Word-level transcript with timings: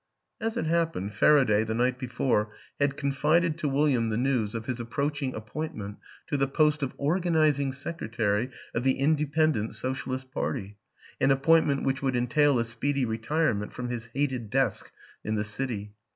As 0.39 0.57
it 0.57 0.65
happened, 0.65 1.13
Faraday, 1.13 1.63
the 1.63 1.75
night 1.75 1.99
before, 1.99 2.51
had 2.79 2.97
confided 2.97 3.55
to 3.59 3.69
William 3.69 4.09
the 4.09 4.17
news 4.17 4.55
of 4.55 4.65
his 4.65 4.79
approaching 4.79 5.35
appointment 5.35 5.97
to 6.25 6.37
the 6.37 6.47
post 6.47 6.81
of 6.81 6.95
organizing 6.97 7.71
secretary 7.71 8.49
of 8.73 8.81
the 8.83 8.93
Independent 8.93 9.75
Socialist 9.75 10.31
Party, 10.31 10.79
an 11.19 11.29
appointment 11.29 11.83
which 11.83 12.01
would 12.01 12.15
entail 12.15 12.57
a 12.57 12.65
speedy 12.65 13.05
retirement 13.05 13.73
from 13.73 13.89
his 13.89 14.07
hated 14.15 14.49
desk 14.49 14.91
in 15.23 15.35
the 15.35 15.43
City. 15.43 15.93